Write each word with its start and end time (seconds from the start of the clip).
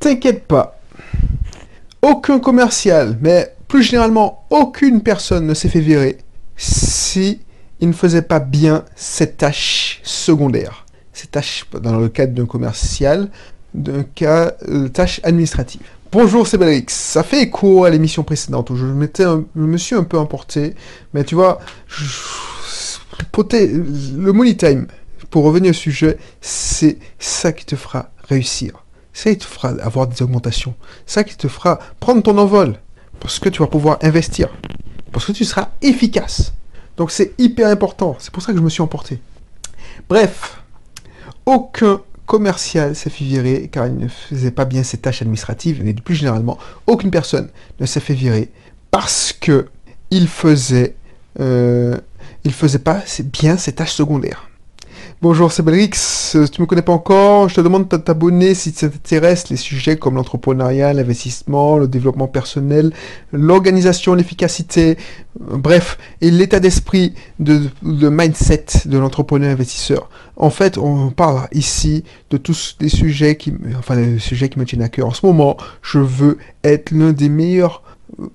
T'inquiète 0.00 0.46
pas. 0.46 0.80
Aucun 2.02 2.38
commercial, 2.38 3.18
mais 3.20 3.54
plus 3.66 3.82
généralement, 3.82 4.46
aucune 4.50 5.02
personne 5.02 5.46
ne 5.46 5.54
s'est 5.54 5.68
fait 5.68 5.80
virer 5.80 6.18
si 6.56 7.40
il 7.80 7.88
ne 7.88 7.92
faisait 7.92 8.22
pas 8.22 8.40
bien 8.40 8.84
cette 8.94 9.38
tâche 9.38 10.00
secondaire. 10.04 10.86
Cette 11.12 11.32
tâche, 11.32 11.66
dans 11.80 11.98
le 11.98 12.08
cadre 12.08 12.32
d'un 12.32 12.46
commercial, 12.46 13.28
d'un 13.74 14.04
cas, 14.04 14.52
euh, 14.68 14.88
tâche 14.88 15.20
administrative. 15.24 15.82
Bonjour, 16.12 16.46
c'est 16.46 16.58
Belrix. 16.58 16.86
Ça 16.88 17.22
fait 17.22 17.42
écho 17.42 17.84
à 17.84 17.90
l'émission 17.90 18.22
précédente 18.22 18.70
où 18.70 18.76
je, 18.76 18.86
me 18.86 19.76
suis 19.76 19.94
un 19.94 20.04
peu 20.04 20.18
emporté. 20.18 20.74
Mais 21.12 21.24
tu 21.24 21.34
vois, 21.34 21.58
le 23.28 24.32
money 24.32 24.56
time, 24.56 24.86
pour 25.30 25.44
revenir 25.44 25.70
au 25.70 25.74
sujet, 25.74 26.18
c'est 26.40 26.98
ça 27.18 27.52
qui 27.52 27.66
te 27.66 27.76
fera 27.76 28.10
réussir. 28.28 28.84
Ça 29.12 29.30
qui 29.30 29.38
te 29.38 29.44
fera 29.44 29.70
avoir 29.82 30.06
des 30.06 30.22
augmentations. 30.22 30.74
Ça 31.06 31.24
qui 31.24 31.36
te 31.36 31.48
fera 31.48 31.78
prendre 32.00 32.22
ton 32.22 32.38
envol. 32.38 32.78
Parce 33.20 33.38
que 33.38 33.48
tu 33.48 33.60
vas 33.60 33.66
pouvoir 33.66 33.98
investir. 34.02 34.48
Parce 35.12 35.24
que 35.26 35.32
tu 35.32 35.44
seras 35.44 35.70
efficace. 35.82 36.52
Donc 36.96 37.10
c'est 37.10 37.32
hyper 37.38 37.68
important. 37.68 38.16
C'est 38.18 38.32
pour 38.32 38.42
ça 38.42 38.52
que 38.52 38.58
je 38.58 38.62
me 38.62 38.68
suis 38.68 38.82
emporté. 38.82 39.20
Bref, 40.08 40.62
aucun 41.46 42.00
commercial 42.26 42.94
s'est 42.94 43.10
fait 43.10 43.24
virer 43.24 43.68
car 43.72 43.86
il 43.86 43.96
ne 43.96 44.08
faisait 44.08 44.50
pas 44.50 44.66
bien 44.66 44.82
ses 44.82 44.98
tâches 44.98 45.22
administratives, 45.22 45.82
mais 45.82 45.94
plus 45.94 46.14
généralement, 46.14 46.58
aucune 46.86 47.10
personne 47.10 47.48
ne 47.80 47.86
s'est 47.86 48.00
fait 48.00 48.14
virer 48.14 48.50
parce 48.90 49.32
que 49.32 49.66
il 50.10 50.28
faisait, 50.28 50.94
euh, 51.40 51.96
il 52.44 52.52
faisait 52.52 52.78
pas 52.78 53.02
bien 53.24 53.56
ses 53.56 53.72
tâches 53.72 53.92
secondaires. 53.92 54.47
Bonjour, 55.20 55.50
c'est 55.50 55.62
Belrix. 55.62 56.32
Euh, 56.36 56.46
Tu 56.46 56.60
me 56.60 56.66
connais 56.66 56.82
pas 56.82 56.92
encore 56.92 57.48
Je 57.48 57.56
te 57.56 57.60
demande 57.60 57.88
de 57.88 57.96
t'abonner 57.96 58.54
si 58.54 58.70
ça 58.70 58.88
t'intéresse 58.88 59.48
les 59.48 59.56
sujets 59.56 59.96
comme 59.96 60.14
l'entrepreneuriat, 60.14 60.92
l'investissement, 60.92 61.76
le 61.78 61.88
développement 61.88 62.28
personnel, 62.28 62.92
l'organisation, 63.32 64.14
l'efficacité, 64.14 64.96
euh, 65.40 65.56
bref, 65.56 65.98
et 66.20 66.30
l'état 66.30 66.60
d'esprit 66.60 67.14
de, 67.40 67.62
de 67.82 68.08
mindset 68.08 68.66
de 68.86 68.98
l'entrepreneur 68.98 69.50
investisseur. 69.50 70.08
En 70.36 70.50
fait, 70.50 70.78
on 70.78 71.10
parle 71.10 71.48
ici 71.52 72.04
de 72.30 72.36
tous 72.36 72.76
les 72.80 72.88
sujets 72.88 73.36
qui, 73.36 73.52
enfin, 73.76 73.96
les 73.96 74.18
sujets 74.20 74.48
qui 74.48 74.58
me 74.58 74.64
tiennent 74.64 74.82
à 74.82 74.88
cœur. 74.88 75.08
En 75.08 75.12
ce 75.14 75.26
moment, 75.26 75.56
je 75.82 75.98
veux 75.98 76.38
être 76.62 76.92
l'un 76.92 77.12
des 77.12 77.28
meilleurs, 77.28 77.82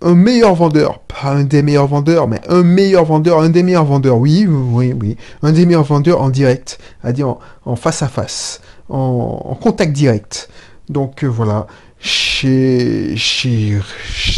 un 0.01 0.15
meilleur 0.15 0.55
vendeur. 0.55 0.99
Pas 0.99 1.31
un 1.31 1.43
des 1.43 1.61
meilleurs 1.61 1.87
vendeurs, 1.87 2.27
mais 2.27 2.41
un 2.49 2.63
meilleur 2.63 3.05
vendeur, 3.05 3.39
un 3.39 3.49
des 3.49 3.63
meilleurs 3.63 3.85
vendeurs. 3.85 4.17
Oui, 4.17 4.45
oui, 4.47 4.93
oui. 4.99 5.17
Un 5.41 5.51
des 5.51 5.65
meilleurs 5.65 5.83
vendeurs 5.83 6.21
en 6.21 6.29
direct, 6.29 6.79
c'est-à-dire 7.01 7.29
en, 7.29 7.39
en 7.65 7.75
face 7.75 8.01
à 8.01 8.07
face, 8.07 8.61
en, 8.89 9.57
contact 9.61 9.93
direct. 9.93 10.49
Donc 10.89 11.23
euh, 11.23 11.27
voilà, 11.27 11.67
j'ai, 11.99 13.15
j'ai, 13.15 13.79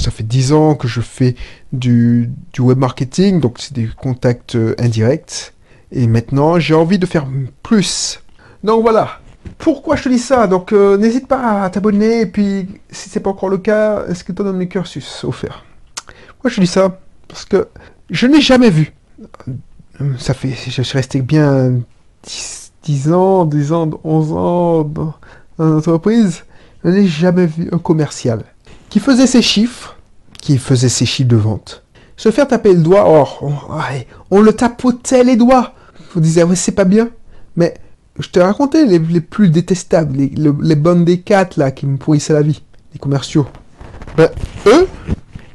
ça 0.02 0.12
fait 0.12 0.24
10 0.24 0.54
ans 0.54 0.76
que 0.76 0.88
je 0.88 1.02
fais 1.02 1.36
du, 1.74 2.30
du 2.54 2.62
web 2.62 2.78
marketing, 2.78 3.40
donc 3.40 3.58
c'est 3.60 3.74
des 3.74 3.90
contacts 3.98 4.56
euh, 4.56 4.76
indirects. 4.80 5.54
Et 5.92 6.08
maintenant, 6.08 6.60
j'ai 6.60 6.74
envie 6.74 7.00
de 7.00 7.06
faire 7.06 7.26
plus. 7.64 8.22
Donc 8.64 8.82
voilà. 8.82 9.20
Pourquoi 9.58 9.96
je 9.96 10.04
te 10.04 10.10
dis 10.10 10.20
ça? 10.20 10.48
Donc 10.48 10.74
euh, 10.74 10.98
n'hésite 10.98 11.28
pas 11.28 11.64
à 11.64 11.70
t'abonner. 11.70 12.22
Et 12.22 12.26
puis, 12.26 12.68
si 12.90 13.10
c'est 13.10 13.20
pas 13.20 13.30
encore 13.30 13.50
le 13.50 13.58
cas, 13.58 14.06
est-ce 14.08 14.24
que 14.24 14.32
tu 14.32 14.44
donnes 14.44 14.60
les 14.60 14.68
cursus 14.68 15.24
offerts 15.24 15.64
Pourquoi 16.30 16.50
je 16.50 16.56
te 16.56 16.62
dis 16.62 16.68
ça 16.68 17.00
Parce 17.28 17.46
que 17.46 17.68
je 18.10 18.28
n'ai 18.28 18.42
jamais 18.42 18.70
vu. 18.70 18.94
Ça 20.18 20.34
fait, 20.34 20.50
je 20.50 20.82
suis 20.82 20.98
resté 20.98 21.22
bien 21.22 21.74
10, 22.24 22.72
10 22.84 23.14
ans, 23.14 23.46
10 23.46 23.72
ans, 23.72 23.90
11 24.04 24.32
ans 24.34 24.84
dans, 24.84 25.14
dans 25.58 25.66
l'entreprise. 25.66 26.44
Je 26.84 26.90
n'ai 26.90 27.08
jamais 27.08 27.46
vu 27.46 27.70
un 27.72 27.80
commercial 27.80 28.44
qui 28.90 29.00
faisait 29.00 29.28
ses 29.28 29.42
chiffres, 29.42 29.98
qui 30.40 30.58
faisait 30.58 30.90
ses 30.90 31.06
chiffres 31.06 31.30
de 31.30 31.36
vente, 31.36 31.84
se 32.16 32.32
faire 32.32 32.48
taper 32.48 32.74
le 32.74 32.82
doigt. 32.82 33.10
Or, 33.10 33.44
on, 34.32 34.42
le 34.42 34.54
tapotait 34.54 35.24
les 35.24 35.36
doigts. 35.36 35.74
On 36.16 36.20
disait, 36.20 36.44
c'est 36.56 36.72
pas 36.72 36.86
bien. 36.86 37.10
Mais 37.56 37.74
je 38.20 38.30
t'ai 38.30 38.42
raconté 38.42 38.86
les, 38.86 39.00
plus 39.22 39.50
détestables, 39.50 40.16
les, 40.18 40.28
le- 40.30 40.76
bonnes 40.76 41.06
des 41.06 41.20
quatre 41.20 41.58
là 41.58 41.72
qui 41.72 41.86
me 41.86 41.98
pourrissaient 41.98 42.34
la 42.34 42.42
vie, 42.42 42.62
les 42.94 43.00
commerciaux. 43.00 43.48
Ben, 44.16 44.30
eux, 44.68 44.88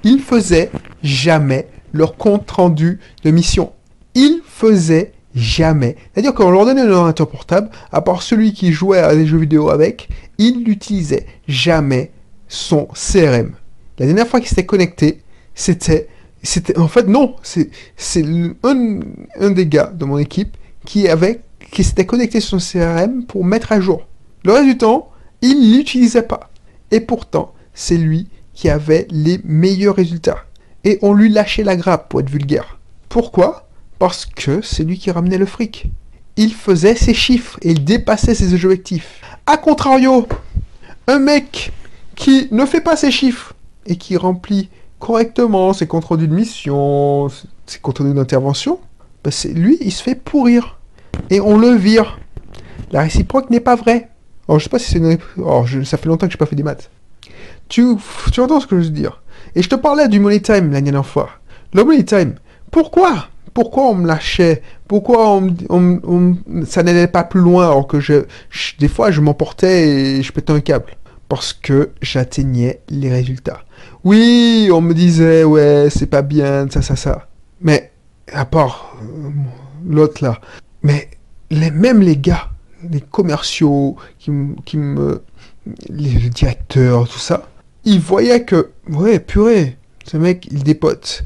ils 0.05 0.21
faisaient 0.21 0.71
jamais 1.03 1.69
leur 1.93 2.17
compte 2.17 2.51
rendu 2.51 3.01
de 3.25 3.31
mission. 3.31 3.73
Ils 4.15 4.41
faisaient 4.45 5.13
jamais. 5.35 5.97
C'est-à-dire 6.13 6.35
qu'on 6.35 6.51
leur 6.51 6.67
donnait 6.67 6.83
un 6.83 6.91
ordinateur 6.91 7.29
portable, 7.29 7.71
à 7.93 8.03
part 8.03 8.23
celui 8.23 8.53
qui 8.53 8.73
jouait 8.73 8.99
à 8.99 9.15
des 9.15 9.27
jeux 9.27 9.39
vidéo 9.39 9.71
avec, 9.71 10.09
ils 10.39 10.63
n'utilisaient 10.63 11.27
jamais 11.49 12.11
son 12.49 12.89
CRM. 12.95 13.53
La 13.99 14.07
dernière 14.07 14.27
fois 14.27 14.41
qu'il 14.41 14.49
s'était 14.49 14.67
connecté, 14.67 15.23
c'était, 15.55 16.09
c'était, 16.43 16.77
en 16.79 16.89
fait, 16.89 17.07
non, 17.07 17.37
c'est, 17.43 17.71
c'est 17.97 18.25
un, 18.65 19.01
un 19.39 19.51
des 19.51 19.67
gars 19.67 19.93
de 19.95 20.05
mon 20.05 20.19
équipe 20.19 20.57
qui 20.85 21.07
avait, 21.09 21.41
qui 21.71 21.85
s'était 21.85 22.07
connecté 22.07 22.41
sur 22.41 22.61
son 22.61 22.79
CRM 22.79 23.25
pour 23.25 23.45
mettre 23.45 23.73
à 23.73 23.81
jour. 23.81 24.07
Le 24.45 24.53
reste 24.53 24.67
du 24.67 24.79
temps, 24.79 25.11
il 25.43 25.77
l'utilisait 25.77 26.23
pas. 26.23 26.51
Et 26.91 27.01
pourtant, 27.01 27.53
c'est 27.75 27.97
lui 27.97 28.29
qui 28.55 28.69
avait 28.69 29.07
les 29.11 29.41
meilleurs 29.45 29.97
résultats. 29.97 30.45
Et 30.85 30.99
on 31.03 31.13
lui 31.13 31.29
lâchait 31.29 31.65
la 31.65 31.77
grappe, 31.77 32.09
pour 32.09 32.21
être 32.21 32.31
vulgaire. 32.31 32.79
Pourquoi? 33.09 33.69
Parce 33.99 34.27
que 34.27 34.63
c'est 34.63 34.85
lui 34.85 34.99
qui 34.99 35.11
ramenait 35.11 35.39
le 35.39 35.47
fric. 35.47 35.87
Il 36.37 36.55
faisait 36.55 36.95
ses 36.95 37.15
chiffres 37.15 37.59
et 37.63 37.71
il 37.71 37.85
dépassait 37.85 38.35
ses 38.35 38.55
objectifs. 38.55 39.21
A 39.47 39.57
contrario, 39.57 40.27
un 41.07 41.19
mec 41.19 41.73
qui 42.17 42.49
ne 42.51 42.65
fait 42.65 42.81
pas 42.81 42.97
ses 42.97 43.11
chiffres 43.11 43.55
et 43.87 43.97
qui 43.97 44.17
remplit 44.17 44.69
correctement 44.99 45.73
ses 45.73 45.87
comptes 45.87 46.05
rendus 46.05 46.29
de 46.29 46.35
mission, 46.35 47.29
ses 47.67 47.79
comptes 47.81 47.99
rendus 47.99 48.15
d'intervention, 48.15 48.79
ben 49.25 49.31
c'est 49.31 49.53
lui, 49.53 49.79
il 49.81 49.93
se 49.93 50.03
fait 50.03 50.15
pourrir. 50.15 50.80
Et 51.31 51.41
on 51.41 51.59
le 51.59 51.71
vire. 51.71 52.19
La 52.93 53.03
réciproque 53.03 53.51
n'est 53.51 53.61
pas 53.61 53.77
vraie. 53.77 54.09
Alors, 54.49 54.59
je 54.59 54.65
sais 54.65 54.71
pas 54.71 54.79
si 54.79 54.91
c'est 54.91 54.99
une... 54.99 55.17
Alors, 55.39 55.67
je- 55.67 55.83
ça 55.83 55.97
fait 55.97 56.09
longtemps 56.09 56.27
que 56.27 56.33
je 56.33 56.37
n'ai 56.37 56.41
pas 56.41 56.47
fait 56.47 56.57
des 56.57 56.63
maths. 56.63 56.91
Tu, 57.69 57.85
tu 58.33 58.41
entends 58.41 58.59
ce 58.61 58.67
que 58.67 58.79
je 58.81 58.87
veux 58.87 58.91
dire 58.91 59.23
Et 59.55 59.63
je 59.63 59.69
te 59.69 59.77
parlais 59.77 60.09
du 60.09 60.19
money 60.19 60.41
time 60.41 60.73
la 60.73 60.81
dernière 60.81 61.07
fois. 61.07 61.31
Le 61.73 61.85
money 61.85 62.03
time, 62.05 62.35
pourquoi? 62.73 63.29
Pourquoi 63.55 63.85
on 63.91 63.95
me 63.95 64.07
lâchait? 64.09 64.63
Pourquoi 64.89 65.31
on, 65.37 65.55
on 65.69 66.37
ça 66.65 66.83
n'allait 66.83 67.07
pas 67.07 67.23
plus 67.25 67.41
loin 67.41 67.67
alors 67.67 67.87
que 67.87 68.01
je, 68.01 68.25
je- 68.49 68.73
des 68.79 68.89
fois 68.89 69.11
je 69.13 69.21
m'emportais 69.21 69.89
et 69.89 70.23
je 70.23 70.33
pétais 70.33 70.53
un 70.53 70.61
câble? 70.61 70.97
Parce 71.29 71.53
que 71.53 71.91
j'atteignais 72.03 72.81
les 72.89 73.09
résultats. 73.09 73.61
Oui, 74.03 74.69
on 74.73 74.81
me 74.81 74.95
disait, 74.95 75.45
ouais, 75.45 75.87
c'est 75.91 76.07
pas 76.07 76.23
bien, 76.23 76.67
ça, 76.71 76.83
ça, 76.83 76.97
ça. 76.97 77.29
Mais, 77.61 77.93
à 78.33 78.45
part 78.45 78.97
euh, 79.03 79.29
l'autre 79.87 80.25
là, 80.25 80.41
mais 80.83 81.09
les, 81.51 81.71
même 81.71 82.01
les 82.01 82.17
gars, 82.17 82.51
les 82.89 83.01
commerciaux, 83.01 83.97
qui, 84.19 84.31
qui 84.65 84.79
me. 84.79 85.23
Les 85.89 86.31
directeurs, 86.31 87.09
tout 87.09 87.19
ça, 87.19 87.49
ils 87.85 88.01
voyaient 88.01 88.45
que, 88.45 88.71
ouais, 88.89 89.19
purée, 89.19 89.77
ce 90.05 90.17
mec, 90.17 90.49
il 90.51 90.63
dépote. 90.63 91.25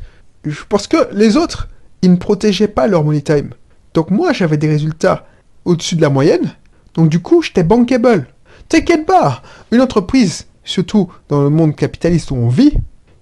Parce 0.69 0.87
que 0.87 1.09
les 1.13 1.37
autres, 1.37 1.69
ils 2.03 2.11
ne 2.11 2.17
protégeaient 2.17 2.69
pas 2.69 2.87
leur 2.87 3.05
money 3.05 3.23
time. 3.23 3.51
Donc 3.95 4.11
moi, 4.11 4.33
j'avais 4.33 4.57
des 4.57 4.69
résultats 4.69 5.27
au-dessus 5.65 5.97
de 5.97 6.03
la 6.03 6.11
moyenne. 6.11 6.55
Donc 6.95 7.09
du 7.09 7.21
coup, 7.21 7.43
j'étais 7.43 7.63
bankable. 7.63 8.27
T'inquiète 8.69 9.07
pas, 9.07 9.43
une 9.71 9.81
entreprise, 9.81 10.47
surtout 10.65 11.11
dans 11.29 11.43
le 11.43 11.51
monde 11.51 11.77
capitaliste 11.77 12.31
où 12.31 12.37
on 12.37 12.49
vit, 12.49 12.75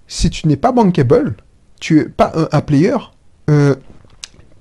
si 0.07 0.29
tu 0.29 0.47
n'es 0.47 0.57
pas 0.57 0.71
bankable, 0.71 1.35
tu 1.79 1.99
es 1.99 2.05
pas 2.05 2.31
un, 2.35 2.47
un 2.51 2.61
player, 2.61 2.95
euh, 3.49 3.75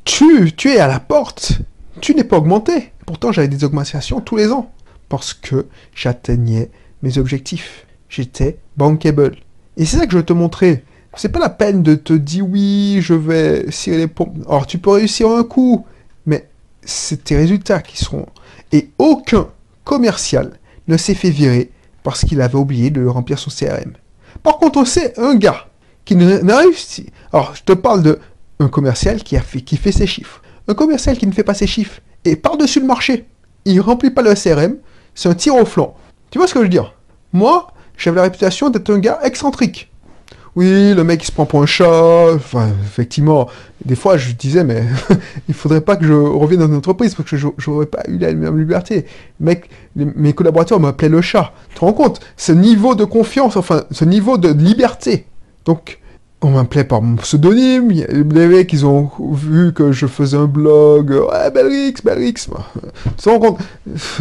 tu, 0.04 0.52
tu 0.52 0.70
es 0.70 0.78
à 0.78 0.86
la 0.86 1.00
porte. 1.00 1.60
Tu 2.02 2.16
n'es 2.16 2.24
pas 2.24 2.36
augmenté. 2.36 2.92
Pourtant, 3.06 3.30
j'avais 3.30 3.46
des 3.46 3.62
augmentations 3.62 4.20
tous 4.20 4.36
les 4.36 4.50
ans. 4.50 4.72
Parce 5.08 5.32
que 5.32 5.66
j'atteignais 5.94 6.68
mes 7.02 7.16
objectifs. 7.16 7.86
J'étais 8.08 8.58
bankable. 8.76 9.36
Et 9.76 9.84
c'est 9.84 9.98
ça 9.98 10.06
que 10.06 10.12
je 10.12 10.16
veux 10.16 10.24
te 10.24 10.32
montrer. 10.32 10.84
C'est 11.14 11.28
pas 11.28 11.38
la 11.38 11.48
peine 11.48 11.84
de 11.84 11.94
te 11.94 12.12
dire 12.12 12.44
oui, 12.44 12.98
je 13.00 13.14
vais 13.14 13.70
cirer 13.70 13.98
les 13.98 14.08
pompes. 14.08 14.34
Alors, 14.48 14.66
tu 14.66 14.78
peux 14.78 14.90
réussir 14.90 15.30
un 15.30 15.44
coup. 15.44 15.86
Mais 16.26 16.48
c'est 16.82 17.22
tes 17.22 17.36
résultats 17.36 17.80
qui 17.80 17.96
seront. 17.96 18.26
Et 18.72 18.90
aucun 18.98 19.46
commercial 19.84 20.58
ne 20.88 20.96
s'est 20.96 21.14
fait 21.14 21.30
virer 21.30 21.70
parce 22.02 22.24
qu'il 22.24 22.40
avait 22.40 22.56
oublié 22.56 22.90
de 22.90 23.06
remplir 23.06 23.38
son 23.38 23.50
CRM. 23.50 23.92
Par 24.42 24.58
contre, 24.58 24.80
on 24.80 24.84
sait 24.84 25.14
un 25.20 25.36
gars 25.36 25.68
qui 26.04 26.16
n'a 26.16 26.58
réussi. 26.58 27.10
Alors, 27.32 27.54
je 27.54 27.62
te 27.62 27.72
parle 27.72 28.02
de 28.02 28.18
un 28.58 28.68
commercial 28.68 29.22
qui 29.22 29.36
a 29.36 29.40
fait, 29.40 29.60
qui 29.60 29.76
fait 29.76 29.92
ses 29.92 30.08
chiffres. 30.08 30.41
Un 30.68 30.74
commercial 30.74 31.18
qui 31.18 31.26
ne 31.26 31.32
fait 31.32 31.44
pas 31.44 31.54
ses 31.54 31.66
chiffres 31.66 32.00
et 32.24 32.36
par-dessus 32.36 32.80
le 32.80 32.86
marché, 32.86 33.26
il 33.64 33.80
remplit 33.80 34.10
pas 34.10 34.22
le 34.22 34.34
CRM, 34.34 34.76
c'est 35.14 35.28
un 35.28 35.34
tir 35.34 35.56
au 35.56 35.64
flanc. 35.64 35.96
Tu 36.30 36.38
vois 36.38 36.46
ce 36.46 36.54
que 36.54 36.60
je 36.60 36.64
veux 36.64 36.70
dire? 36.70 36.94
Moi, 37.32 37.68
j'avais 37.96 38.16
la 38.16 38.22
réputation 38.22 38.70
d'être 38.70 38.90
un 38.90 38.98
gars 38.98 39.18
excentrique. 39.24 39.90
oui, 40.54 40.94
le 40.94 41.02
mec 41.02 41.22
il 41.22 41.26
se 41.26 41.32
prend 41.32 41.46
pour 41.46 41.62
un 41.62 41.66
chat. 41.66 42.32
Enfin, 42.34 42.68
effectivement, 42.84 43.48
des 43.84 43.96
fois 43.96 44.16
je 44.16 44.32
disais, 44.32 44.62
mais 44.62 44.84
il 45.48 45.54
faudrait 45.54 45.80
pas 45.80 45.96
que 45.96 46.04
je 46.04 46.12
revienne 46.12 46.60
dans 46.60 46.68
une 46.68 46.76
entreprise 46.76 47.14
parce 47.14 47.28
que 47.28 47.36
je 47.36 47.48
n'aurais 47.68 47.86
pas 47.86 48.02
eu 48.08 48.18
la 48.18 48.32
même 48.32 48.58
liberté. 48.58 49.06
Mec, 49.40 49.68
mes 49.96 50.32
collaborateurs 50.32 50.78
m'appelaient 50.78 51.08
le 51.08 51.22
chat. 51.22 51.52
Tu 51.70 51.76
te 51.76 51.80
rends 51.80 51.92
compte? 51.92 52.20
Ce 52.36 52.52
niveau 52.52 52.94
de 52.94 53.04
confiance, 53.04 53.56
enfin, 53.56 53.84
ce 53.90 54.04
niveau 54.04 54.38
de 54.38 54.52
liberté. 54.52 55.26
Donc, 55.64 55.98
on 56.44 56.50
m'appelait 56.50 56.84
par 56.84 57.02
mon 57.02 57.16
pseudonyme. 57.16 57.90
Les 57.90 58.46
mecs, 58.46 58.72
ils 58.72 58.84
ont 58.84 59.10
vu 59.32 59.72
que 59.72 59.92
je 59.92 60.06
faisais 60.06 60.36
un 60.36 60.46
blog. 60.46 61.10
Ouais, 61.10 61.50
Belrix, 61.50 61.94
Belrix. 62.04 62.34
Tu 62.34 62.50
te 63.16 63.28
rends 63.28 63.38
compte 63.38 63.58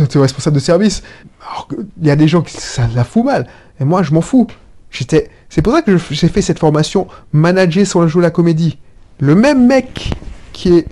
Tu 0.09 0.17
es 0.17 0.21
responsable 0.21 0.55
de 0.55 0.61
service. 0.61 1.03
Alors 1.41 1.67
il 1.99 2.07
y 2.07 2.11
a 2.11 2.15
des 2.15 2.27
gens 2.27 2.41
qui 2.41 2.55
ça 2.55 2.87
la 2.95 3.03
fout 3.03 3.25
mal. 3.25 3.47
Et 3.79 3.83
moi, 3.83 4.03
je 4.03 4.13
m'en 4.13 4.21
fous. 4.21 4.47
J'étais. 4.91 5.29
C'est 5.49 5.61
pour 5.61 5.73
ça 5.73 5.81
que 5.81 5.97
j'ai 5.97 6.27
fait 6.27 6.41
cette 6.41 6.59
formation 6.59 7.07
manager 7.33 8.07
jeu 8.07 8.19
de 8.19 8.21
la 8.21 8.31
comédie. 8.31 8.77
Le 9.19 9.35
même 9.35 9.65
mec 9.65 10.11
qui 10.53 10.73
est 10.77 10.87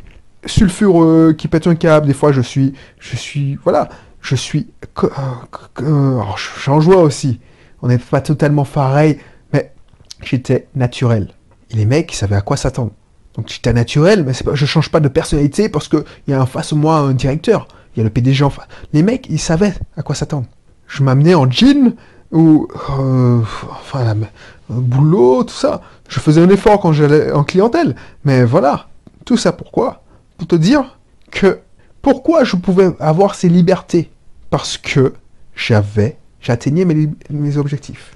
sulfureux, 0.46 1.34
qui 1.38 1.48
pète 1.48 1.68
un 1.68 1.76
câble, 1.76 2.08
des 2.08 2.14
fois 2.14 2.32
je 2.32 2.42
suis, 2.42 2.74
je 3.00 3.16
suis, 3.16 3.58
voilà, 3.64 3.90
je 4.22 4.36
suis, 4.36 4.68
euh, 5.04 5.08
alors, 5.78 6.38
je 6.38 6.62
suis 6.62 6.72
en 6.72 6.80
joie 6.82 7.02
aussi. 7.02 7.40
On 7.82 7.88
n'est 7.88 7.98
pas 7.98 8.22
totalement 8.22 8.66
pareil, 8.66 9.20
j'étais 10.22 10.68
naturel. 10.76 11.30
Et 11.72 11.76
les 11.76 11.86
mecs, 11.86 12.12
ils 12.14 12.16
savaient 12.16 12.36
à 12.36 12.42
quoi 12.42 12.58
s'attendre. 12.58 12.92
Donc 13.36 13.48
j'étais 13.50 13.74
naturel, 13.74 14.24
mais 14.26 14.34
pas, 14.34 14.56
je 14.56 14.66
change 14.66 14.90
pas 14.90 15.00
de 15.00 15.08
personnalité 15.08 15.70
parce 15.70 15.88
qu'il 15.88 16.04
y 16.28 16.34
a 16.34 16.42
en 16.42 16.46
face 16.46 16.74
de 16.74 16.80
moi 16.80 16.98
un 16.98 17.14
directeur. 17.14 17.68
Il 17.96 18.00
y 18.00 18.02
a 18.02 18.04
le 18.04 18.10
PDG 18.10 18.44
en. 18.44 18.52
Les 18.94 19.04
mecs, 19.04 19.28
ils 19.30 19.40
savaient 19.40 19.74
à 19.96 20.04
quoi 20.04 20.16
s'attendre. 20.16 20.48
Je 20.88 21.04
m'amenais 21.04 21.36
en 21.36 21.50
jean, 21.50 21.96
ou 22.32 22.68
euh, 22.90 23.42
enfin 23.72 24.16
boulot, 24.70 25.44
tout 25.44 25.54
ça. 25.54 25.82
Je 26.08 26.20
faisais 26.20 26.42
un 26.42 26.50
effort 26.50 26.80
quand 26.80 26.92
j'allais 26.92 27.32
en 27.32 27.44
clientèle, 27.44 27.96
mais 28.24 28.44
voilà, 28.44 28.88
tout 29.26 29.38
ça 29.38 29.52
pourquoi? 29.52 30.04
Pour 30.38 30.48
te 30.48 30.56
dire 30.56 30.98
que 31.32 31.60
pourquoi 32.02 32.44
je 32.44 32.56
pouvais 32.56 32.92
avoir 33.00 33.36
ces 33.36 33.50
libertés? 33.50 34.10
Parce 34.50 34.78
que 34.78 35.14
j'avais, 35.56 36.18
j'atteignais 36.42 36.86
mes, 36.86 37.10
mes 37.30 37.58
objectifs. 37.58 38.16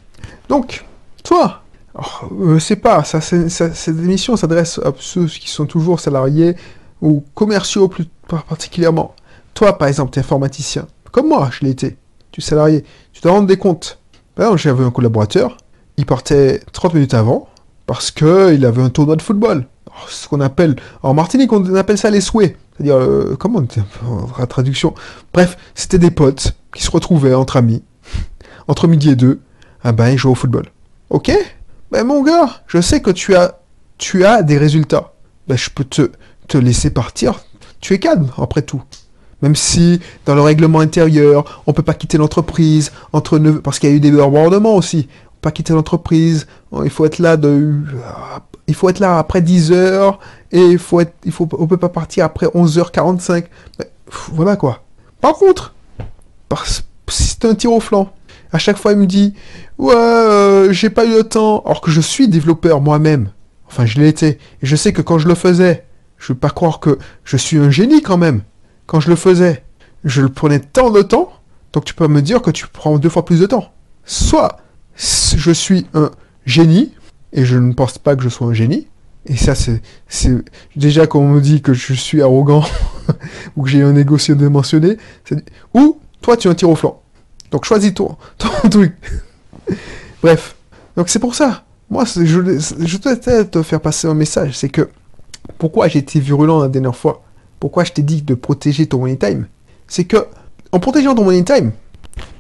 Donc, 0.50 0.86
toi, 1.24 1.62
euh, 1.95 2.60
c'est 2.60 2.75
pas, 2.78 3.04
ça, 3.04 3.22
cette 3.22 3.88
émission 3.88 4.36
s'adresse 4.36 4.80
à 4.80 4.92
ceux 5.00 5.28
qui 5.28 5.50
sont 5.50 5.66
toujours 5.66 6.00
salariés 6.00 6.56
ou 7.01 7.24
commerciaux 7.36 7.88
plus 7.88 8.06
particulièrement. 8.28 9.16
Toi, 9.54 9.78
par 9.78 9.88
exemple, 9.88 10.12
tu 10.12 10.19
es 10.19 10.22
informaticien, 10.22 10.88
comme 11.12 11.28
moi, 11.28 11.50
je 11.51 11.66
l'ai 11.66 11.72
été. 11.72 11.98
Tu 12.31 12.42
es 12.42 12.44
salarié, 12.44 12.84
tu 13.12 13.22
te 13.22 13.28
rends 13.28 13.44
des 13.44 13.57
comptes 13.57 14.00
j'avais 14.56 14.84
un 14.84 14.92
collaborateur, 14.92 15.57
il 15.98 16.06
partait 16.06 16.62
30 16.72 16.94
minutes 16.95 17.13
avant 17.13 17.48
parce 17.86 18.12
qu'il 18.12 18.66
avait 18.66 18.81
un 18.81 18.89
tournoi 18.89 19.16
de 19.16 19.22
football. 19.22 19.68
appelle, 20.42 20.75
en 21.04 21.13
Martinique, 21.13 21.51
on 21.54 21.75
appelle 21.75 21.98
ça 21.98 22.10
les 22.10 22.22
souhaits. 22.22 22.57
C'est-à-dire, 22.75 22.96
euh, 22.96 23.36
comment 23.38 23.62
la 24.39 24.48
traduction? 24.48 24.96
Bref, 25.34 25.57
c'était 25.75 26.00
des 26.00 26.12
potes 26.12 26.56
qui 26.74 26.81
se 26.81 26.89
retrouvaient 26.89 27.36
entre 27.36 27.57
amis, 27.57 27.84
entre 28.68 28.88
midi 28.88 29.12
et 29.12 29.16
deux. 29.16 29.42
Ah 29.84 29.92
ben, 29.92 30.10
ils 30.10 30.18
jouaient 30.18 30.31
au 30.31 30.36
football. 30.36 30.66
Ok? 31.10 31.31
Ben, 31.94 32.07
mon 32.07 32.24
gars, 32.24 32.50
je 32.66 32.81
sais 32.81 33.04
que 33.04 33.12
tu 33.12 33.36
as, 33.36 33.60
tu 34.00 34.25
as 34.25 34.42
des 34.42 34.57
résultats. 34.57 35.13
Ben, 35.48 35.56
je 35.56 35.69
peux 35.69 35.84
te, 35.84 36.10
te 36.48 36.57
laisser 36.57 36.90
partir. 36.90 37.40
Tu 37.81 37.94
es 37.94 38.00
calme, 38.00 38.30
après 38.42 38.63
tout. 38.63 38.81
Même 39.44 39.56
si, 39.56 40.00
dans 40.25 40.34
le 40.34 40.42
règlement 40.42 40.80
intérieur, 40.80 41.62
on 41.68 41.74
peut 41.74 41.84
pas 41.84 41.94
quitter 41.94 42.18
l'entreprise 42.18 42.92
entre 43.12 43.38
parce 43.38 43.78
qu'il 43.78 43.92
y 43.92 43.94
a 43.94 43.95
eu 43.95 44.00
des 44.00 44.10
débordements 44.10 44.75
aussi. 44.75 45.07
On 45.07 45.30
peut 45.34 45.42
pas 45.44 45.51
quitter 45.51 45.74
l'entreprise. 45.74 46.48
Il 46.84 46.90
faut 46.90 47.06
être 47.06 47.19
là 47.19 47.38
de, 47.38 47.75
il 48.66 48.74
faut 48.74 48.89
être 48.89 49.00
là 49.00 49.19
après 49.19 49.42
10 49.42 49.72
heures 49.72 50.18
et 50.51 50.66
il 50.66 50.80
faut 50.80 51.00
être, 51.00 51.13
il 51.25 51.31
faut, 51.31 51.48
on 51.60 51.68
peut 51.68 51.78
pas 51.78 51.89
partir 51.89 52.25
après 52.25 52.48
11h45. 52.48 53.46
voilà 54.31 54.56
quoi. 54.56 54.81
Par 55.22 55.34
contre, 55.34 55.75
parce, 56.50 56.86
c'est 57.07 57.46
un 57.46 57.54
tir 57.54 57.72
au 57.72 57.80
flanc. 57.80 58.12
À 58.51 58.60
chaque 58.60 58.78
fois, 58.78 58.94
il 58.94 59.00
me 59.00 59.07
dit, 59.07 59.34
ouais, 59.78 59.94
j'ai 60.74 60.90
pas 60.90 61.06
eu 61.06 61.14
le 61.14 61.24
temps. 61.24 61.62
Alors 61.66 61.81
que 61.81 61.92
je 61.92 62.02
suis 62.02 62.28
développeur 62.28 62.81
moi-même. 62.81 63.30
Enfin, 63.68 63.86
je 63.86 64.00
l'ai 64.00 64.08
été. 64.08 64.40
Et 64.62 64.66
je 64.66 64.75
sais 64.75 64.94
que 64.94 65.02
quand 65.02 65.18
je 65.18 65.28
le 65.28 65.36
faisais, 65.36 65.86
je 66.18 66.34
veux 66.34 66.40
pas 66.40 66.50
croire 66.50 66.80
que 66.80 67.00
je 67.24 67.38
suis 67.38 67.58
un 67.58 67.70
génie 67.70 68.02
quand 68.02 68.18
même 68.18 68.42
quand 68.86 69.00
je 69.00 69.10
le 69.10 69.16
faisais, 69.16 69.64
je 70.04 70.22
le 70.22 70.30
prenais 70.30 70.60
tant 70.60 70.92
de 70.92 71.02
temps, 71.02 71.34
donc 71.72 71.86
tu 71.86 71.94
peux 71.94 72.08
me 72.08 72.22
dire 72.22 72.42
que 72.42 72.52
tu 72.52 72.68
prends 72.68 72.98
deux 72.98 73.10
fois 73.10 73.25
plus 73.25 73.40
de 73.40 73.46
temps. 73.46 73.74
Soit 74.06 74.60
je 74.96 75.52
suis 75.52 75.88
un 75.94 76.12
génie, 76.46 76.94
et 77.31 77.46
je 77.46 77.58
ne 77.58 77.74
pense 77.74 77.98
pas 77.98 78.16
que 78.16 78.24
je 78.24 78.30
sois 78.30 78.48
un 78.48 78.54
génie, 78.54 78.88
et 79.25 79.38
ça 79.38 79.56
c'est, 79.56 79.81
déjà 80.75 81.08
quand 81.08 81.20
on 81.20 81.30
me 81.30 81.42
dit 81.42 81.62
que 81.62 81.74
je 81.74 81.94
suis 81.94 82.22
arrogant, 82.22 82.66
ou 83.56 83.64
que 83.64 83.70
j'ai 83.70 83.81
un 83.81 83.96
égo 83.96 84.18
surdimensionné, 84.18 84.98
ou 85.74 86.00
toi 86.22 86.38
tu 86.38 86.48
es 86.48 86.52
un 86.52 86.56
tir 86.56 86.70
au 86.70 86.75
flanc. 86.75 87.02
Donc 87.52 87.66
choisis-toi 87.66 88.18
ton 88.38 88.70
truc. 88.70 88.96
Bref, 90.22 90.56
donc 90.95 91.10
c'est 91.10 91.19
pour 91.19 91.36
ça. 91.36 91.63
Moi, 91.90 92.06
je, 92.06 92.22
je 92.22 92.98
dois 92.98 93.16
te 93.16 93.62
faire 93.62 93.81
passer 93.81 94.07
un 94.07 94.13
message, 94.13 94.57
c'est 94.57 94.69
que 94.69 94.90
pourquoi 95.57 95.88
été 95.88 96.19
virulent 96.19 96.62
la 96.62 96.69
dernière 96.69 96.95
fois? 96.95 97.24
Pourquoi 97.60 97.84
je 97.84 97.92
t'ai 97.92 98.01
dit 98.01 98.22
de 98.22 98.34
protéger 98.34 98.88
ton 98.88 99.00
money 99.00 99.18
time, 99.18 99.48
c'est 99.88 100.06
que 100.06 100.25
en 100.72 100.80
protégeant 100.80 101.16
ton 101.16 101.24
money 101.24 101.44
time, 101.44 101.72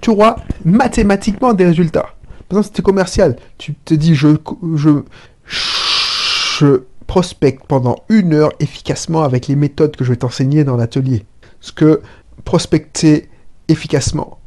tu 0.01 0.09
auras 0.09 0.37
mathématiquement 0.65 1.53
des 1.53 1.65
résultats. 1.65 2.13
Par 2.49 2.59
exemple, 2.59 2.65
si 2.65 2.71
tu 2.73 2.81
es 2.81 2.83
commercial, 2.83 3.35
tu 3.57 3.73
te 3.73 3.93
dis 3.93 4.15
je, 4.15 4.29
je, 4.75 5.03
je 5.45 6.83
prospecte 7.07 7.65
pendant 7.67 7.97
une 8.09 8.33
heure 8.33 8.51
efficacement 8.59 9.23
avec 9.23 9.47
les 9.47 9.55
méthodes 9.55 9.95
que 9.95 10.03
je 10.03 10.09
vais 10.09 10.17
t'enseigner 10.17 10.63
dans 10.63 10.77
l'atelier. 10.77 11.25
Ce 11.61 11.71
que 11.71 12.01
prospecter 12.43 13.29
efficacement. 13.67 14.39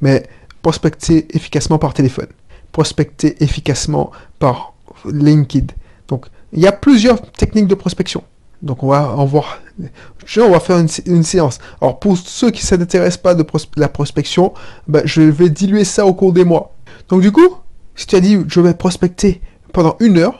Mais 0.00 0.26
prospecter 0.62 1.26
efficacement 1.34 1.78
par 1.78 1.94
téléphone. 1.94 2.28
Prospecter 2.76 3.42
efficacement 3.42 4.10
par 4.38 4.74
LinkedIn. 5.10 5.72
Donc, 6.08 6.26
il 6.52 6.60
y 6.60 6.66
a 6.66 6.72
plusieurs 6.72 7.22
techniques 7.32 7.68
de 7.68 7.74
prospection. 7.74 8.22
Donc 8.60 8.82
on 8.82 8.88
va 8.88 9.14
en 9.16 9.24
voir. 9.24 9.60
On 10.36 10.50
va 10.50 10.60
faire 10.60 10.76
une, 10.78 11.22
séance. 11.22 11.58
Alors 11.80 11.98
pour 11.98 12.18
ceux 12.18 12.50
qui 12.50 12.62
ne 12.62 12.66
s'intéressent 12.66 13.22
pas 13.22 13.34
de 13.34 13.46
la 13.76 13.88
prospection, 13.88 14.52
ben, 14.88 15.00
je 15.06 15.22
vais 15.22 15.48
diluer 15.48 15.84
ça 15.84 16.04
au 16.04 16.12
cours 16.12 16.34
des 16.34 16.44
mois. 16.44 16.74
Donc 17.08 17.22
du 17.22 17.32
coup, 17.32 17.56
si 17.94 18.06
tu 18.06 18.14
as 18.14 18.20
dit 18.20 18.38
je 18.46 18.60
vais 18.60 18.74
prospecter 18.74 19.40
pendant 19.72 19.96
une 20.00 20.18
heure, 20.18 20.38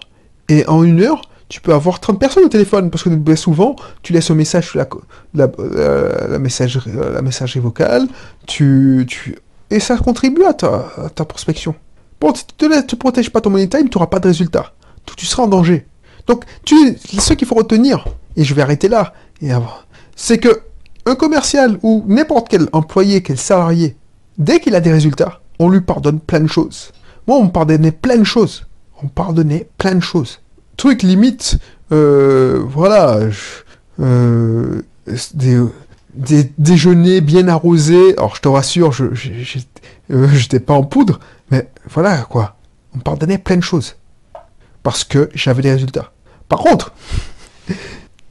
et 0.50 0.66
en 0.68 0.84
une 0.84 1.00
heure, 1.00 1.22
tu 1.48 1.62
peux 1.62 1.72
avoir 1.72 2.00
30 2.00 2.20
personnes 2.20 2.44
au 2.44 2.48
téléphone, 2.48 2.90
parce 2.90 3.02
que 3.02 3.08
ben, 3.08 3.34
souvent, 3.34 3.76
tu 4.02 4.12
laisses 4.12 4.30
un 4.30 4.34
message 4.34 4.74
la, 4.74 4.86
la, 5.32 5.48
euh, 5.58 6.28
la, 6.28 6.38
messagerie, 6.38 6.90
euh, 6.94 7.14
la 7.14 7.22
messagerie 7.22 7.60
vocale, 7.60 8.08
tu, 8.46 9.06
tu, 9.08 9.36
et 9.70 9.80
ça 9.80 9.96
contribue 9.96 10.44
à 10.44 10.52
ta 10.52 11.24
prospection. 11.24 11.74
Bon, 12.20 12.34
si 12.34 12.44
tu 12.56 12.68
ne 12.68 12.80
te, 12.80 12.96
protèges 12.96 13.30
pas 13.30 13.40
ton 13.40 13.50
money 13.50 13.68
time, 13.68 13.88
tu 13.88 13.96
n'auras 13.96 14.08
pas 14.08 14.20
de 14.20 14.28
résultat. 14.28 14.72
Tu 15.16 15.26
seras 15.26 15.44
en 15.44 15.48
danger. 15.48 15.86
Donc, 16.26 16.44
tu, 16.64 16.96
ce 16.98 17.32
qu'il 17.34 17.46
faut 17.46 17.54
retenir, 17.54 18.06
et 18.36 18.44
je 18.44 18.54
vais 18.54 18.62
arrêter 18.62 18.88
là, 18.88 19.12
c'est 20.16 20.38
que 20.38 20.62
un 21.06 21.14
commercial 21.14 21.78
ou 21.82 22.04
n'importe 22.08 22.48
quel 22.48 22.68
employé, 22.72 23.22
quel 23.22 23.38
salarié, 23.38 23.96
dès 24.38 24.60
qu'il 24.60 24.74
a 24.74 24.80
des 24.80 24.92
résultats, 24.92 25.40
on 25.58 25.68
lui 25.68 25.80
pardonne 25.80 26.20
plein 26.20 26.40
de 26.40 26.48
choses. 26.48 26.90
Moi, 27.26 27.36
on 27.38 27.44
me 27.44 27.50
pardonnait 27.50 27.92
plein 27.92 28.18
de 28.18 28.24
choses. 28.24 28.66
On 29.02 29.08
pardonnait 29.08 29.68
plein 29.78 29.94
de 29.94 30.00
choses. 30.00 30.40
Truc 30.76 31.02
limite, 31.02 31.58
euh, 31.92 32.62
voilà, 32.66 33.20
euh, 34.00 34.82
des, 35.34 36.50
déjeuners 36.58 37.20
bien 37.20 37.48
arrosés. 37.48 38.14
Alors, 38.16 38.36
je 38.36 38.42
te 38.42 38.48
rassure, 38.48 38.92
je 38.92 39.04
n'étais 39.04 39.75
euh, 40.10 40.28
pas 40.66 40.74
en 40.74 40.84
poudre, 40.84 41.20
mais 41.50 41.68
voilà 41.88 42.18
quoi. 42.18 42.56
On 42.94 42.98
pardonnait 42.98 43.38
plein 43.38 43.56
de 43.56 43.62
choses. 43.62 43.96
Parce 44.82 45.04
que 45.04 45.28
j'avais 45.34 45.62
des 45.62 45.72
résultats. 45.72 46.12
Par 46.48 46.60
contre, 46.60 46.92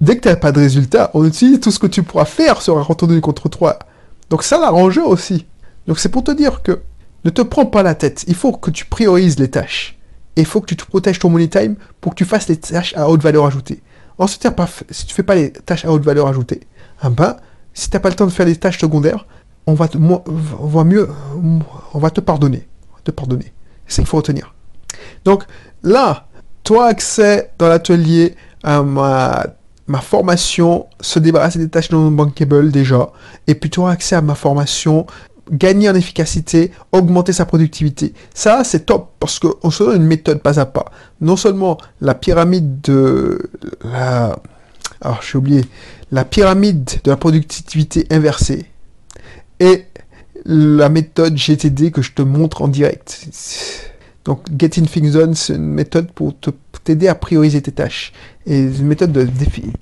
dès 0.02 0.18
que 0.18 0.22
tu 0.22 0.28
n'as 0.30 0.36
pas 0.36 0.52
de 0.52 0.60
résultat, 0.60 1.12
on 1.14 1.26
utilise 1.26 1.60
tout 1.60 1.72
ce 1.72 1.80
que 1.80 1.88
tu 1.88 2.04
pourras 2.04 2.26
faire 2.26 2.62
sera 2.62 2.82
retourné 2.82 3.20
contre 3.22 3.50
toi. 3.50 3.78
Donc 4.30 4.44
ça 4.44 4.58
l'arrange 4.58 4.98
aussi. 4.98 5.46
Donc 5.88 6.00
c'est 6.00 6.10
pour 6.10 6.24
te 6.24 6.32
dire 6.32 6.64
que 6.64 6.82
ne 7.26 7.30
te 7.30 7.42
prends 7.42 7.66
pas 7.66 7.84
la 7.84 7.96
tête. 7.96 8.24
Il 8.28 8.36
faut 8.36 8.52
que 8.52 8.72
tu 8.72 8.86
priorises 8.86 9.40
les 9.40 9.50
tâches. 9.50 9.98
Et 10.36 10.42
il 10.42 10.48
faut 10.48 10.62
que 10.62 10.68
tu 10.68 10.76
te 10.76 10.86
protèges 10.86 11.20
ton 11.20 11.30
money 11.30 11.48
time 11.48 11.76
pour 12.02 12.14
que 12.14 12.18
tu 12.18 12.26
fasses 12.26 12.48
les 12.48 12.58
tâches 12.58 12.94
à 12.96 13.10
haute 13.10 13.22
valeur 13.22 13.46
ajoutée. 13.46 13.82
En 14.18 14.28
ce 14.28 14.38
si 14.92 15.06
tu 15.06 15.14
fais 15.14 15.24
pas 15.24 15.36
les 15.36 15.52
tâches 15.52 15.86
à 15.86 15.92
haute 15.92 16.04
valeur 16.04 16.28
ajoutée, 16.28 16.62
ah 17.02 17.10
ben, 17.10 17.36
si 17.74 17.90
tu 17.90 17.96
n'as 17.96 18.00
pas 18.00 18.10
le 18.10 18.16
temps 18.16 18.26
de 18.26 18.32
faire 18.32 18.46
les 18.46 18.56
tâches 18.56 18.80
secondaires, 18.80 19.26
on 19.68 19.74
va, 19.74 19.88
te, 19.88 19.98
on 19.98 20.68
va 20.68 20.84
mieux, 20.84 21.10
on 21.94 22.00
va 22.00 22.10
te 22.10 22.22
pardonner. 22.22 22.68
te 23.04 23.12
pardonner. 23.12 23.54
C'est 23.88 23.96
ce 23.96 24.02
qu'il 24.02 24.08
faut 24.08 24.18
retenir. 24.18 24.54
Donc 25.24 25.44
là, 25.84 26.28
toi 26.64 26.88
accès 26.88 27.52
dans 27.58 27.68
l'atelier 27.68 28.36
à 28.64 28.82
ma, 28.84 29.46
ma 29.88 30.02
formation, 30.02 30.88
se 31.00 31.20
débarrasser 31.20 31.60
des 31.60 31.70
tâches 31.70 31.92
non 31.92 32.12
bankable 32.12 32.72
déjà, 32.72 33.12
et 33.48 33.56
puis 33.56 33.70
toi 33.70 33.92
accès 33.92 34.16
à 34.16 34.22
ma 34.22 34.36
formation 34.36 35.06
gagner 35.52 35.90
en 35.90 35.96
efficacité, 35.96 36.72
augmenter 36.92 37.34
sa 37.34 37.46
productivité. 37.46 38.14
Ça, 38.34 38.64
c'est 38.64 38.88
top 38.88 39.12
parce 39.20 39.40
qu'on 39.40 39.70
se 39.70 39.84
donne 39.84 40.02
une 40.02 40.08
méthode 40.08 40.42
pas 40.42 40.60
à 40.60 40.66
pas. 40.66 40.86
Non 41.22 41.36
seulement 41.36 41.78
la 42.02 42.16
pyramide 42.16 42.82
de 42.82 43.52
la... 43.84 44.40
Alors, 45.02 45.22
j'ai 45.22 45.38
oublié. 45.38 45.66
La 46.12 46.26
pyramide 46.26 46.90
de 47.04 47.12
la 47.12 47.18
productivité 47.18 48.08
inversée 48.10 48.66
et 49.60 49.86
la 50.46 50.90
méthode 50.90 51.38
GTD 51.38 51.92
que 51.92 52.02
je 52.02 52.12
te 52.12 52.22
montre 52.22 52.62
en 52.62 52.68
direct. 52.68 53.30
Donc, 54.26 54.42
Getting 54.58 54.88
Things 54.88 55.12
Done, 55.12 55.36
c'est 55.36 55.56
une 55.56 55.72
méthode 55.72 56.12
pour 56.12 56.34
t'aider 56.84 57.08
à 57.08 57.16
prioriser 57.16 57.62
tes 57.62 57.72
tâches. 57.72 58.12
Et 58.46 58.60
une 58.60 58.88
méthode 58.88 59.12
de, 59.12 59.28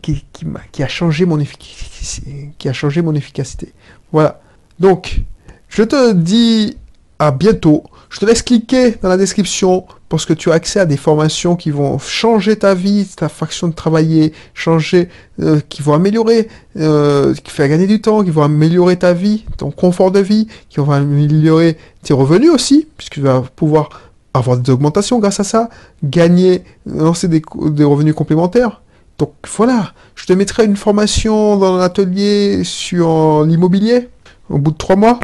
qui, 0.02 0.26
qui 0.72 0.84
a 0.84 0.88
changé 0.88 1.26
mon 1.26 1.40
efficacité. 1.40 3.74
Voilà. 4.12 4.42
Donc, 4.80 5.22
je 5.70 5.84
te 5.84 6.14
dis 6.14 6.78
à 7.20 7.32
bientôt. 7.32 7.84
Je 8.10 8.20
te 8.20 8.26
laisse 8.26 8.42
cliquer 8.42 8.92
dans 9.02 9.10
la 9.10 9.18
description 9.18 9.86
parce 10.14 10.28
que 10.28 10.34
tu 10.34 10.52
as 10.52 10.54
accès 10.54 10.80
à 10.80 10.86
des 10.86 10.96
formations 10.96 11.56
qui 11.56 11.72
vont 11.72 11.98
changer 11.98 12.56
ta 12.56 12.76
vie, 12.76 13.08
ta 13.18 13.30
faction 13.30 13.68
de 13.68 13.74
travailler, 13.74 14.32
changer, 14.54 15.10
euh, 15.42 15.60
qui 15.70 15.82
vont 15.82 15.96
améliorer, 15.96 16.50
euh, 16.78 17.34
qui 17.34 17.50
faire 17.50 17.68
gagner 17.68 17.88
du 17.88 18.00
temps, 18.00 18.24
qui 18.24 18.30
vont 18.30 18.44
améliorer 18.44 18.96
ta 18.96 19.14
vie, 19.14 19.44
ton 19.58 19.72
confort 19.72 20.12
de 20.12 20.20
vie, 20.20 20.48
qui 20.70 20.80
vont 20.80 20.92
améliorer 20.92 21.80
tes 22.04 22.14
revenus 22.14 22.52
aussi, 22.52 22.88
puisque 22.96 23.14
tu 23.14 23.22
vas 23.22 23.42
pouvoir 23.56 23.90
avoir 24.36 24.58
des 24.58 24.70
augmentations 24.70 25.18
grâce 25.18 25.40
à 25.40 25.44
ça, 25.44 25.70
gagner, 26.04 26.64
lancer 26.86 27.28
des, 27.28 27.42
des 27.72 27.84
revenus 27.84 28.14
complémentaires. 28.14 28.84
Donc 29.18 29.34
voilà, 29.58 29.94
je 30.14 30.28
te 30.28 30.34
mettrai 30.34 30.66
une 30.66 30.78
formation 30.78 31.58
dans 31.58 31.76
l'atelier 31.78 32.64
sur 32.64 33.46
l'immobilier 33.46 34.10
au 34.52 34.60
bout 34.60 34.74
de 34.74 34.78
trois 34.78 34.96
mois. 34.96 35.20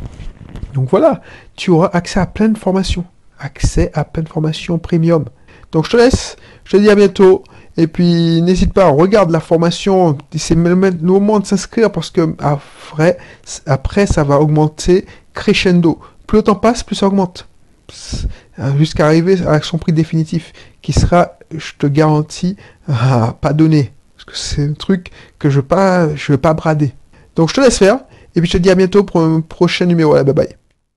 Donc 0.73 0.89
voilà, 0.89 1.21
tu 1.55 1.69
auras 1.69 1.91
accès 1.93 2.19
à 2.19 2.25
plein 2.25 2.49
de 2.49 2.57
formations. 2.57 3.05
Accès 3.39 3.89
à 3.93 4.03
plein 4.03 4.23
de 4.23 4.29
formations 4.29 4.77
premium. 4.77 5.25
Donc 5.71 5.85
je 5.85 5.91
te 5.91 5.97
laisse, 5.97 6.35
je 6.65 6.71
te 6.71 6.77
dis 6.77 6.89
à 6.89 6.95
bientôt. 6.95 7.43
Et 7.77 7.87
puis 7.87 8.41
n'hésite 8.41 8.73
pas, 8.73 8.89
regarde 8.89 9.31
la 9.31 9.39
formation. 9.39 10.17
C'est 10.35 10.55
le 10.55 10.75
moment 10.75 11.39
de 11.39 11.45
s'inscrire 11.45 11.91
parce 11.91 12.11
que 12.11 12.35
après, 12.39 13.17
après 13.65 14.05
ça 14.05 14.23
va 14.23 14.39
augmenter 14.39 15.05
crescendo. 15.33 15.99
Plus 16.27 16.37
le 16.37 16.43
temps 16.43 16.55
passe, 16.55 16.83
plus 16.83 16.95
ça 16.95 17.07
augmente. 17.07 17.47
Jusqu'à 18.77 19.05
arriver 19.05 19.37
à 19.47 19.61
son 19.61 19.77
prix 19.77 19.93
définitif 19.93 20.51
qui 20.81 20.91
sera, 20.91 21.37
je 21.55 21.71
te 21.77 21.87
garantis, 21.87 22.57
pas 22.87 23.53
donné. 23.53 23.93
Parce 24.15 24.25
que 24.25 24.37
c'est 24.37 24.65
un 24.65 24.73
truc 24.73 25.11
que 25.39 25.49
je 25.49 25.57
ne 25.57 25.61
veux, 25.61 25.67
pas, 25.67 26.13
je 26.15 26.33
veux 26.33 26.37
pas 26.37 26.53
brader. 26.53 26.93
Donc 27.35 27.49
je 27.49 27.53
te 27.53 27.61
laisse 27.61 27.77
faire. 27.77 27.99
Et 28.35 28.41
puis 28.41 28.49
je 28.49 28.57
te 28.57 28.61
dis 28.61 28.69
à 28.69 28.75
bientôt 28.75 29.03
pour 29.03 29.21
un 29.21 29.39
prochain 29.41 29.85
numéro. 29.85 30.13
Bye 30.23 30.33
bye. 30.33 30.58